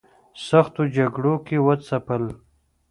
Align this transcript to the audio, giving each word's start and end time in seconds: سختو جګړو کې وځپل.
سختو 0.47 0.83
جګړو 0.95 1.33
کې 1.45 1.57
وځپل. 1.65 2.23